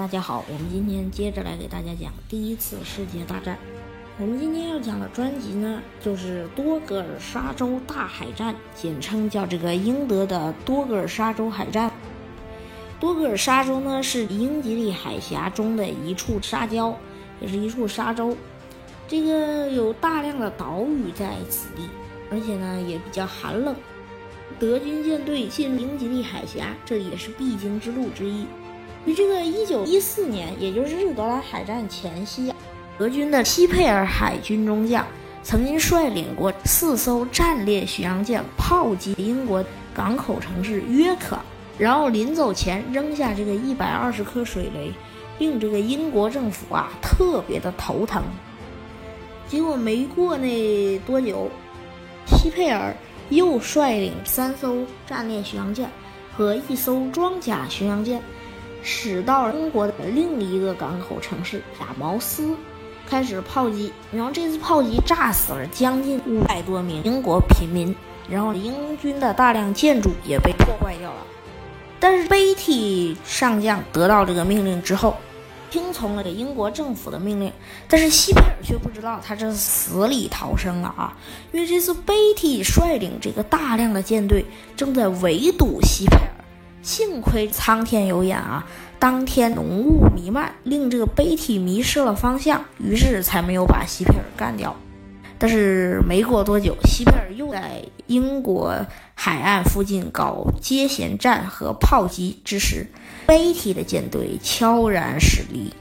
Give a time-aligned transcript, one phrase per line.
[0.00, 3.58] 大家好，我们今天接着来给大家讲第一次世界大战。
[4.18, 11.92] 我们今天要讲的专辑呢，就是多格尔沙洲大海战，简称叫这个英德的多格尔沙洲海战。
[12.98, 16.94] 多格尔沙洲呢，是英吉利海峡中的一处沙礁，
[17.38, 18.34] 也是一处沙洲。
[19.06, 21.82] 这个有大量的岛屿在此地，
[22.30, 23.76] 而且呢也比较寒冷。
[24.58, 28.46] 德军舰队进英吉利海峡，这也是必经之路之一。
[29.06, 32.52] 于这个一九一四年，也就是日德兰海战前夕，
[32.98, 35.06] 德军的希佩尔海军中将
[35.42, 41.38] 曾经率领过四艘战列巡洋舰炮击英国港口城市约克，
[41.78, 44.92] 然后临走前扔下这个一百二十颗水雷，
[45.38, 48.22] 令这个英国政府啊特别的头疼。
[49.48, 51.50] 结果没过那多久，
[52.26, 52.94] 希佩尔
[53.30, 55.88] 又率领三艘战列巡洋舰
[56.36, 58.22] 和一艘装甲巡洋舰。
[58.82, 62.56] 驶到英国的另一个港口城市亚茅斯，
[63.06, 63.92] 开始炮击。
[64.12, 67.94] 然后这次炮击炸死了将近五百多名英国平民，
[68.28, 71.26] 然后英军的大量建筑也被破坏掉了。
[71.98, 75.14] 但是贝蒂上将得到这个命令之后，
[75.70, 77.52] 听从了英国政府的命令。
[77.86, 81.14] 但是西佩尔却不知道他这是死里逃生了啊！
[81.52, 86.39] 因为这次贝蒂率领这个大量的舰队正在围堵西佩尔。
[86.82, 88.66] 幸亏苍天有眼啊！
[88.98, 94.74] 当天浓雾弥漫，令这个贝蒂迷失了方向，于是才没有把希佩尔干掉。
[95.38, 98.74] 但是没过多久，希佩尔又在英国
[99.14, 102.86] 海岸附近搞接舷战和炮击之时，
[103.26, 105.72] 贝蒂的舰队悄然驶离。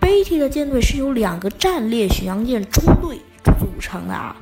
[0.00, 3.20] 贝蒂的舰队是由两个战列巡洋舰中队
[3.58, 4.36] 组成的啊，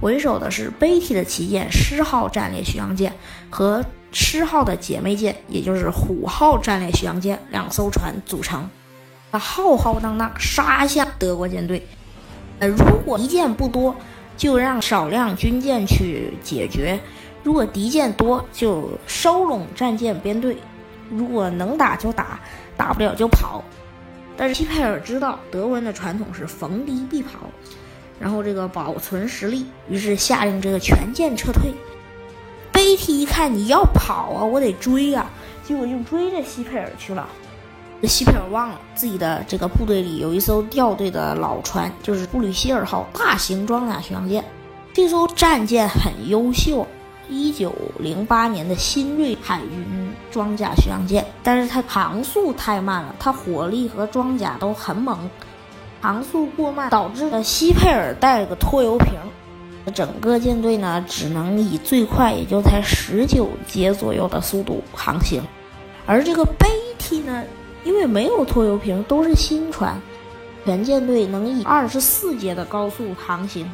[0.00, 3.12] 为首的是贝蒂的旗舰狮号战列巡洋舰
[3.50, 3.84] 和。
[4.12, 8.68] 狮号的姐妹舰，也就是虎号战列巡洋舰两艘船组成，
[9.30, 11.86] 它浩浩荡荡杀向德国舰队。
[12.58, 13.94] 呃，如果敌舰不多，
[14.36, 16.98] 就让少量军舰去解决；
[17.42, 20.56] 如果敌舰多，就收拢战舰编队。
[21.10, 22.40] 如果能打就打，
[22.76, 23.62] 打不了就跑。
[24.36, 27.38] 但是希佩尔知道德文的传统是逢敌必跑，
[28.20, 31.72] 然后这个保存实力，于是下令这个全舰撤退。
[32.98, 35.30] 贝蒂一看你要跑啊，我得追啊，
[35.62, 37.28] 结果就追着西佩尔去了。
[38.02, 44.44] 这希佩尔忘了自己的这个部队里有一艘掉队的老船，就是布吕歇尔号大型装甲巡洋舰。
[44.92, 46.84] 这艘战舰很优秀，
[47.28, 55.18] 一九零八年的新锐海军装甲巡洋舰，但是它航速太慢了，它火力和装甲都很猛，
[56.00, 59.14] 航速过慢导致了西佩尔带了个拖油瓶。
[59.94, 65.42] 整个舰队呢，只能以最快也就才十九节左右的速度航行，
[66.04, 66.68] 而这个贝
[66.98, 67.42] 蒂呢，
[67.84, 70.00] 因为没有拖油瓶，都是新船，
[70.64, 73.70] 全舰队能以二十四节的高速航行，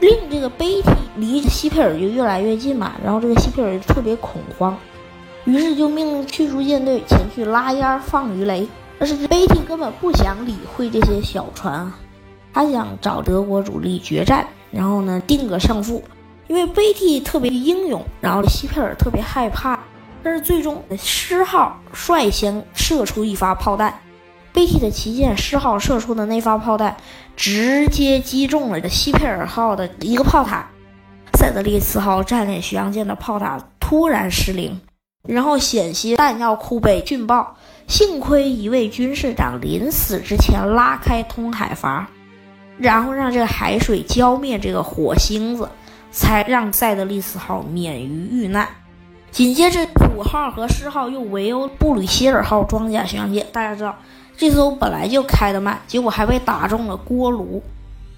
[0.00, 2.92] 令这个贝蒂离希佩尔就越来越近嘛。
[3.04, 4.76] 然后这个希佩尔就特别恐慌，
[5.44, 8.66] 于是就命令驱逐舰队前去拉烟放鱼雷。
[8.98, 11.98] 但是贝蒂根本不想理会这些小船啊，
[12.52, 14.44] 他想找德国主力决战。
[14.70, 16.02] 然后呢，定个胜负，
[16.46, 19.78] 因为贝蒂特别英勇，然后希佩尔特别害怕。
[20.22, 23.94] 但是最终，狮号率先射出一发炮弹，
[24.52, 26.96] 贝蒂的旗舰狮号射出的那发炮弹，
[27.36, 30.66] 直接击中了希佩尔号的一个炮塔。
[31.34, 34.80] 塞德利茨号战列巡洋舰的炮塔突然失灵，
[35.22, 37.56] 然后险些弹药库被殉爆。
[37.86, 42.06] 幸亏一位军士长临死之前拉开通海阀。
[42.78, 45.68] 然后让这个海水浇灭这个火星子，
[46.10, 48.68] 才让塞德利斯号免于遇难。
[49.30, 53.46] 紧接着，虎号和狮号又围殴布吕歇尔号装甲巡洋舰。
[53.52, 53.94] 大家知道，
[54.36, 57.62] 这艘本来就开得慢，结果还被打中了锅炉。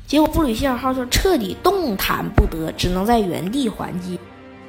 [0.06, 4.19] 结果布吕歇尔号就彻底动弹不得，只能在原地还击。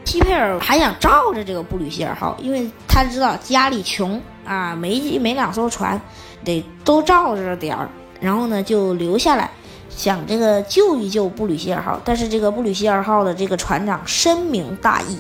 [0.04, 6.00] 希佩尔还想罩着这个布吕歇尔号，因为他知道家里穷啊，没没两艘船，
[6.44, 7.88] 得都罩着点儿。
[8.20, 9.50] 然后呢，就留下来。
[9.96, 15.18] 想这个救一救布吕歇尔号，但是这个布吕歇尔号的这个船长深明大义，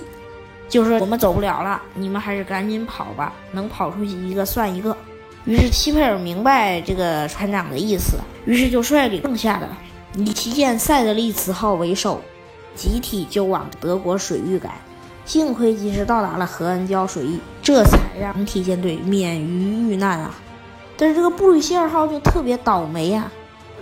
[0.67, 4.95] 就是我们走不了了，你们还是赶紧跑吧，能跑出去一个算一个。
[5.45, 9.67] 于是希佩尔明白这个船长的意思，于是就率领剩下的
[10.15, 12.21] 以旗舰塞德利茨号为首，
[12.75, 14.71] 集体就往德国水域赶。
[15.23, 20.33] 幸亏及时到达了何恩礁水域，这才让整体舰队免于遇难啊。
[20.97, 23.31] 但是这个布吕歇尔号就特别倒霉呀。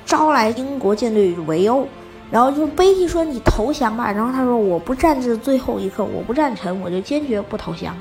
[0.09, 1.87] 招来英国舰队围殴，
[2.31, 7.95] 然后就贝蒂说：“你投降吧。”然后他说：“我不战至最后一刻，我不战沉，我就坚决不投降。”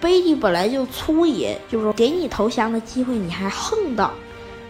[0.00, 4.10] 贝蒂本来就粗野，就是说给你投降的机会你还横到，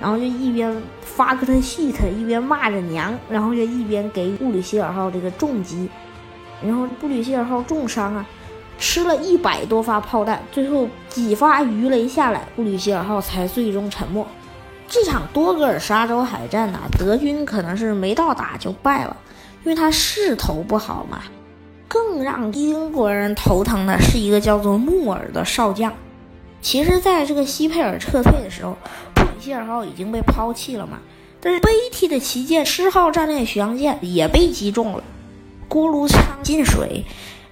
[0.01, 5.89] 然后就一边发个他戏他，一边骂着娘，然后就一边给布吕希尔号这个重击，
[6.61, 8.27] 然后布吕希尔号重伤啊，
[8.81, 14.27] 吃了一百多发炮弹，最后几发鱼雷下来，布吕希尔号才最终沉没。
[14.89, 19.17] 这场多格尔沙洲海战呐，德军可能是没到打就败了，
[19.65, 21.23] 因为他势头不好嘛。
[21.87, 25.93] 更让英国人头疼的是一个叫做穆尔的少将。
[26.61, 28.77] 其实，在这个西佩尔撤退的时候，
[29.15, 30.99] 布里希尔号已经被抛弃了嘛。
[31.41, 35.05] 但是贝蒂的旗舰狮号战列巡洋舰也被击中了，
[35.69, 37.05] 锅炉舱进水，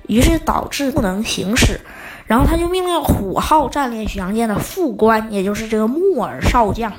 [0.08, 1.78] 于是导致不能行驶。
[2.26, 6.90] 然后他就命令虎号战列巡洋舰的副官，也就是这个穆尔少将。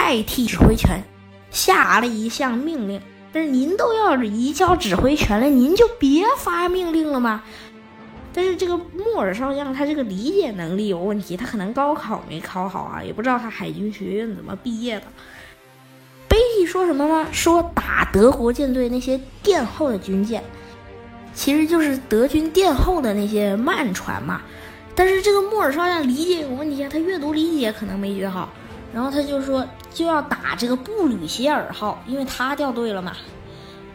[0.00, 1.02] 代替指挥权，
[1.50, 2.98] 下了一项命令。
[3.30, 7.42] 但是您都要移交指挥权了，您就别发命令了吗？
[8.32, 15.06] 但是这个穆尔少将他这个理解能力有问题，他可能高考没考好啊，也不知道他海军学院怎么毕业的。
[16.26, 17.26] 贝蒂说什么呢？
[17.30, 20.42] 说打德国舰队那些殿后的军舰，
[21.34, 24.40] 其实就是德军殿后的那些慢船嘛。
[24.94, 28.48] 但是这个穆尔少将理解有问题啊，他阅读理解可能没学好。
[28.92, 33.16] 然后他就说就要打这个布吕歇尔号，因为他掉队了嘛。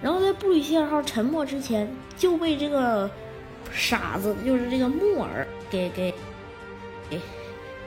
[0.01, 3.09] 然后在布吕歇尔号沉没之前就被这个
[3.71, 6.13] 傻子，就是这个木尔给给
[7.09, 7.19] 给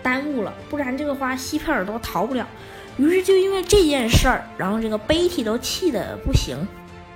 [0.02, 2.46] 耽误了，不然这个话西佩尔都逃不了。
[2.96, 6.56] 于是就因为这件事儿，然后这个贝蒂都气得不行，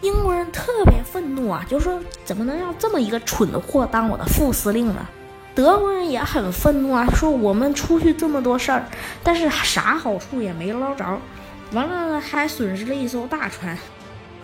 [0.01, 5.07] 英国人特别愤怒啊，就说怎么能让这么一个蠢货当我的副司令呢？
[5.55, 8.85] 德国人也很愤怒啊，说我们出去这么多事儿，
[9.23, 11.05] 但是啥好处也没捞着，
[11.73, 13.77] 完了还损失了一艘大船。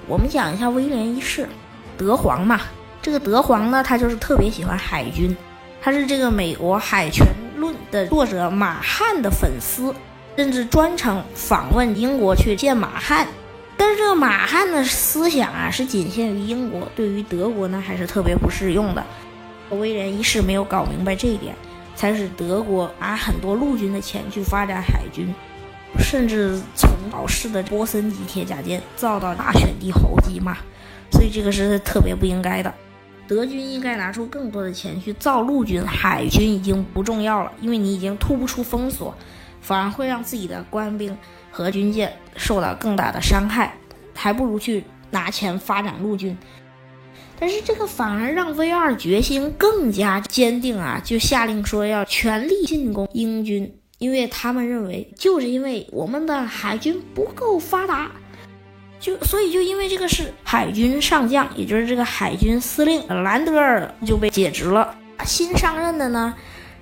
[0.06, 1.48] 我们讲一下威廉一世，
[1.96, 2.60] 德皇嘛。
[3.00, 5.34] 这个德皇呢，他就是特别喜欢海军，
[5.80, 7.26] 他是这个美国《海权
[7.56, 9.94] 论》的作者马汉的粉丝，
[10.36, 13.26] 甚至专程访问英国去见马汉。
[13.78, 19.02] 但是这个马汉的思想啊，是仅限于英国，对于德国呢，还是特别不适用的。
[19.76, 21.54] 威廉一世没有搞明白这一点，
[21.94, 25.34] 才使德国拿很多陆军的钱去发展海军，
[25.98, 30.58] 甚至从老式的波森级铁甲舰造到大选帝侯级嘛，
[31.10, 32.72] 所以这个是特别不应该的。
[33.26, 39.14] 德军应该拿出更多的钱去造陆军，海军已经不重要了，因为你已经突不出封锁，
[39.60, 41.14] 反而会让自己的官兵
[41.50, 43.74] 和军舰受到更大的伤害，
[44.14, 46.34] 还不如去拿钱发展陆军。
[47.40, 58.10] 但是这个反而让 V 二决心更加坚定啊，就下令说要全力进攻英军，因为他们认为就是因为我们的海军不够发达，
[58.98, 64.92] 就所以就因为这个事，海军上将，也就是这个海军司令兰德尔就被解职了。
[65.24, 66.34] 新上任的呢，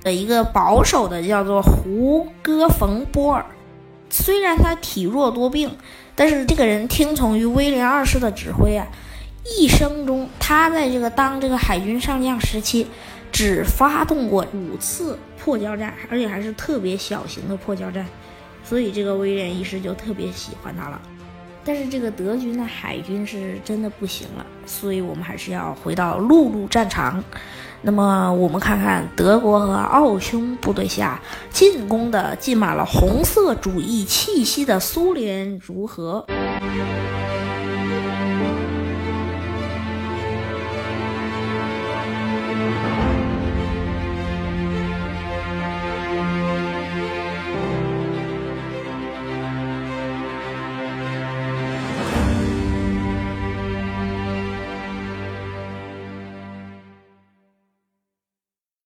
[0.03, 3.45] 的一个保守的叫做胡戈冯波尔，
[4.09, 5.77] 虽然他体弱多病，
[6.15, 8.87] 但是这个人听从于威廉二世的指挥啊。
[9.59, 12.87] 一生中，他在这个当这个海军上将时期，
[13.31, 18.07] 只发动过五次破交战，而且还是特别小型的破交战，
[18.65, 21.01] 所以这个威廉一世就特别喜欢他了。
[21.65, 27.23] 但是这个德军的海军是真的不行了，所以我们还是要回到陆路战场。
[27.83, 36.25] 那么我们看看德国和奥匈部队下进攻的浸满了红色主义气息的苏联如何。